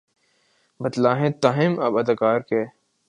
مبتلا 0.79 1.11
ہیں 1.19 1.29
تاہم 1.41 1.79
اب 1.79 1.97
اداکار 1.97 2.39
کے 2.49 2.63